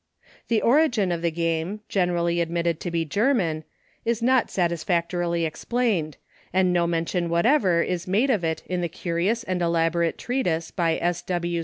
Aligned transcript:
The 0.47 0.63
origin 0.63 1.11
of 1.11 1.21
the 1.21 1.29
game— 1.29 1.81
generally 1.97 2.41
ad 2.41 2.49
mitted 2.49 2.79
to 2.79 2.89
be 2.89 3.05
German— 3.05 3.63
is 4.03 4.19
not 4.19 4.49
satisfactorily 4.49 5.45
explained, 5.45 6.17
and 6.51 6.73
no 6.73 6.87
mention 6.87 7.29
whatever 7.29 7.83
is 7.83 8.07
made 8.07 8.31
of 8.31 8.43
it 8.43 8.63
in 8.65 8.81
the 8.81 8.89
curious 8.89 9.43
and 9.43 9.61
elaborate 9.61 10.17
treatise 10.17 10.71
by 10.71 10.97
S. 10.97 11.21
W. 11.21 11.59